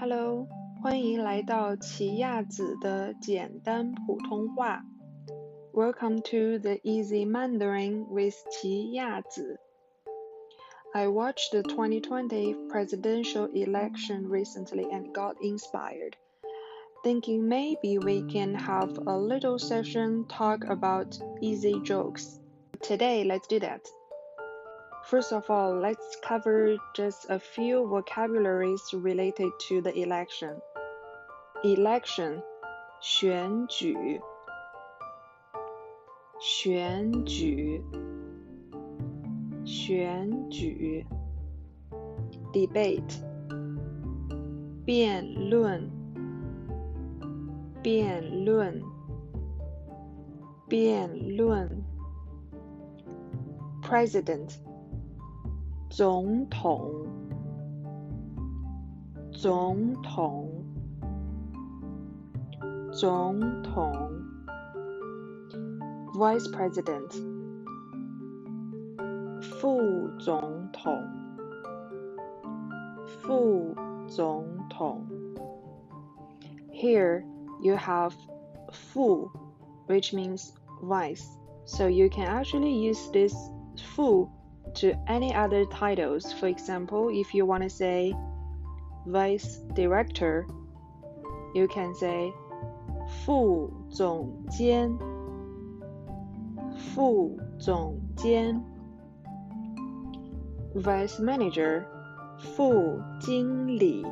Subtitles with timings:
[0.00, 0.46] Hello，
[0.82, 4.84] 欢迎来到奇亚籽的简单普通话。
[5.72, 9.58] Welcome to the Easy Mandarin with 奇亚籽。
[10.94, 16.14] I watched the 2020 presidential election recently and got inspired,
[17.04, 22.40] thinking maybe we can have a little session talk about easy jokes.
[22.80, 23.82] Today, let's do that.
[25.06, 30.60] First of all, let's cover just a few vocabularies related to the election.
[31.64, 32.42] Election
[33.00, 34.20] 选举
[36.40, 37.82] 选举
[39.64, 41.06] 选举
[42.52, 43.20] debate
[44.84, 45.90] 辩论
[47.82, 48.82] 辩论
[50.68, 51.84] 辩论
[53.82, 54.58] president
[55.90, 56.90] 总统，
[59.32, 60.48] 总统，
[62.92, 63.92] 总统，
[66.14, 67.10] Vice President，
[69.40, 71.02] 副总统，
[73.06, 73.74] 副
[74.08, 75.06] 总统。
[76.72, 77.24] Here
[77.62, 78.12] you have
[78.70, 79.30] 副
[79.86, 81.24] which means vice.
[81.64, 83.34] So you can actually use this
[83.76, 84.28] 副
[84.74, 86.32] to any other titles.
[86.32, 88.14] For example, if you want to say
[89.06, 90.46] vice director,
[91.54, 92.32] you can say
[93.24, 94.98] 副总监，
[96.94, 98.60] 副总监；
[100.74, 101.84] vice manager，
[102.38, 104.04] 副经理，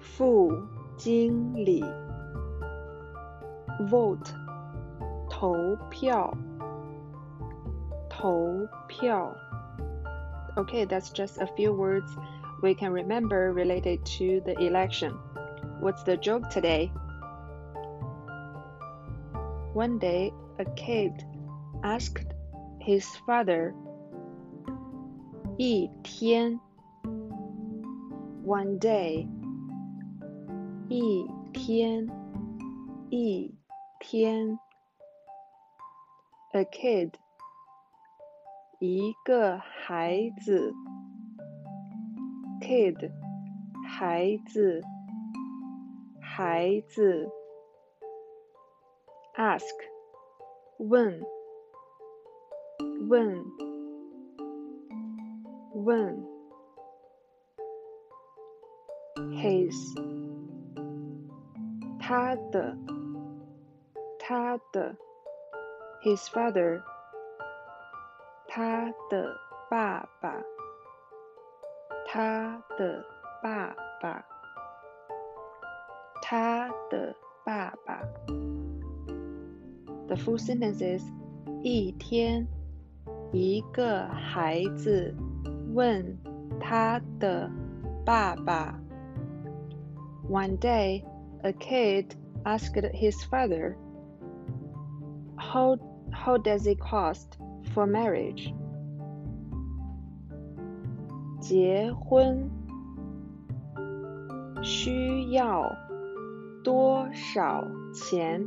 [0.00, 0.50] 副
[0.96, 1.82] 经理；
[3.90, 4.32] vote，
[5.28, 6.32] 投票。
[8.20, 9.34] 投票.
[10.56, 12.10] Okay, that's just a few words
[12.62, 15.12] we can remember related to the election.
[15.80, 16.90] What's the joke today?
[19.74, 21.12] One day, a kid
[21.82, 22.24] asked
[22.80, 23.74] his father,
[25.58, 26.60] 一天
[28.44, 29.26] one day
[30.88, 32.06] 一天
[33.10, 33.50] 一
[33.98, 34.58] 天
[36.52, 37.12] a kid
[38.80, 40.72] 一个孩子，
[42.60, 43.10] kid，
[43.88, 44.82] 孩子，
[46.20, 47.30] 孩子，
[49.34, 49.64] ask，
[50.78, 51.22] 问，
[53.08, 53.44] 问，
[55.72, 56.22] 问，
[59.32, 59.74] his，
[61.98, 62.76] 他的，
[64.18, 64.96] 他的，
[66.02, 66.82] his father。
[68.50, 69.36] 他的
[69.70, 70.42] 爸爸，
[72.06, 73.04] 他的
[73.42, 74.24] 爸爸，
[76.22, 77.14] 他的
[77.44, 78.02] 爸爸。
[80.06, 81.02] The full sentence is：
[81.62, 82.46] 一天，
[83.32, 85.14] 一个孩子
[85.74, 86.16] 问
[86.60, 87.50] 他的
[88.04, 88.78] 爸爸。
[90.28, 91.04] One day,
[91.42, 93.76] a kid asked his father,
[95.36, 95.78] "How
[96.12, 97.38] how does it cost?"
[97.74, 98.52] for marriage.
[101.40, 102.50] 结婚
[104.62, 105.70] 需要
[106.64, 108.44] 多少钱？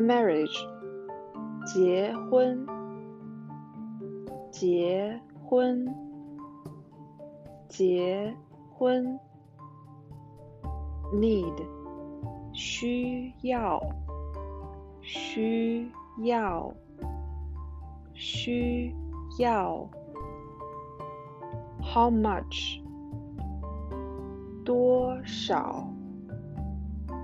[0.00, 0.56] Marriage，
[1.66, 2.66] 结婚，
[4.50, 5.94] 结婚，
[7.68, 8.34] 结
[8.72, 9.18] 婚。
[11.14, 11.62] Need，
[12.54, 13.78] 需要。
[15.07, 16.69] 需要，
[18.13, 18.93] 需
[19.39, 19.87] 要。
[21.81, 22.81] How much？
[24.65, 25.87] 多少？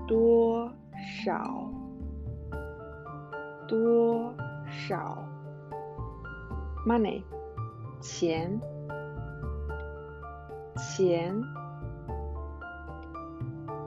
[0.08, 0.72] 多
[1.22, 1.70] 少？
[3.68, 4.34] 多
[4.66, 5.22] 少
[6.86, 7.22] ？Money，
[8.00, 8.58] 钱，
[10.74, 11.38] 钱，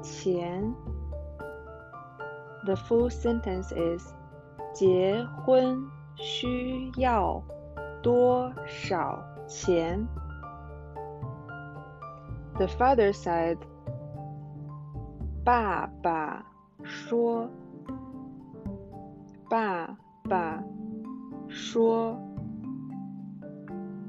[0.03, 0.71] 钱。
[2.66, 4.14] The full sentence is
[4.72, 5.84] 结婚
[6.16, 7.43] 需要
[8.02, 10.06] 多少钱？
[12.56, 13.58] The father said
[15.44, 16.46] 爸爸
[16.84, 17.49] 说
[19.49, 19.96] 爸
[20.28, 20.62] 爸
[21.49, 22.16] 说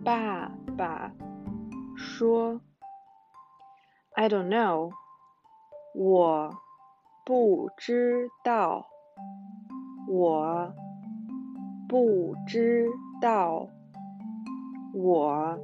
[0.03, 1.11] 爸爸
[1.95, 2.61] 说
[4.15, 4.91] I don't know
[5.95, 6.55] 我
[7.28, 8.88] 不知道，
[10.08, 10.72] 我
[11.86, 12.88] 不知
[13.20, 13.68] 道，
[14.94, 15.58] 我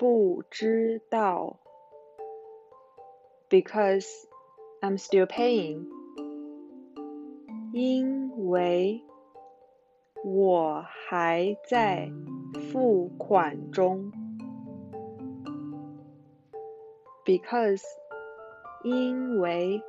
[0.00, 1.60] 不知道。
[3.48, 4.08] Because
[4.80, 5.86] I'm still paying.
[7.72, 9.04] 因为
[10.24, 12.10] 我还在
[12.72, 14.10] 付款中。
[17.24, 17.84] Because
[18.82, 19.80] 因为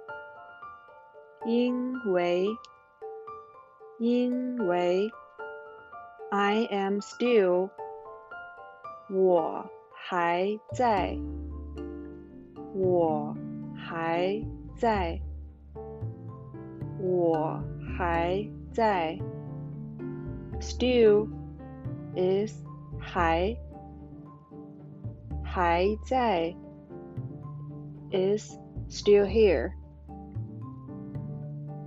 [1.46, 2.46] 因为
[3.98, 5.10] 因为
[6.30, 7.70] I am still
[9.10, 11.16] 我还在
[12.74, 13.34] 我
[13.74, 14.40] 还
[14.76, 15.20] 在
[16.98, 17.60] 我
[17.96, 19.18] 还在
[20.60, 21.28] still
[22.14, 22.54] is
[22.98, 23.56] 还
[25.42, 26.54] 还在
[28.12, 28.56] is
[28.88, 29.72] still here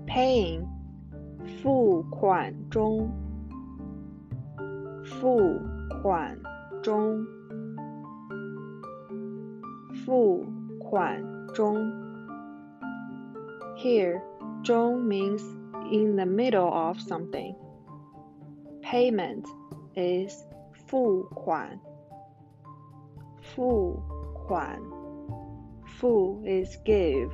[0.07, 0.68] paying
[1.62, 3.10] 付款中
[5.04, 5.60] 付
[6.01, 6.38] 款
[6.81, 7.25] 中
[10.06, 10.45] 付
[10.80, 11.24] 款
[11.54, 11.75] 中
[13.75, 14.21] here
[14.63, 15.42] 中 means
[15.92, 17.56] in the middle of something
[18.81, 19.45] payment
[19.95, 20.45] is
[20.88, 21.80] 付款
[23.42, 24.00] 付
[24.48, 24.81] 款
[25.86, 27.31] 付 is give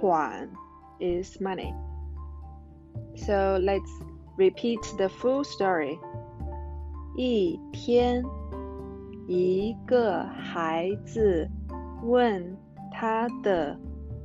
[0.00, 0.48] 款
[1.02, 1.74] is money
[3.14, 3.90] so let's
[4.36, 5.98] repeat the full story
[7.16, 8.22] 一天，
[9.26, 11.50] 一个孩子
[12.04, 12.56] 问
[12.92, 13.76] 他的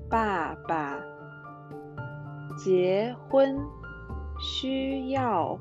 [0.08, 1.02] 爸爸：“
[2.56, 3.58] 结婚
[4.40, 5.58] 需要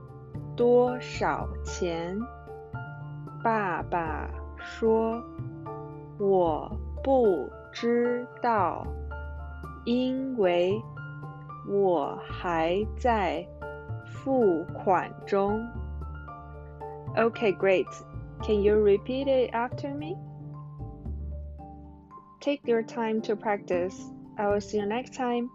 [0.55, 2.21] 多少钱？”
[3.43, 6.71] 爸爸说：“我
[7.03, 8.87] 不知道，
[9.87, 10.79] 因为
[11.69, 13.47] 我还在
[14.05, 15.67] 付款中。”
[17.17, 17.87] Okay, great.
[18.43, 20.17] Can you repeat it after me?
[22.41, 23.95] Take your time to practice.
[24.37, 25.51] I will see you next time.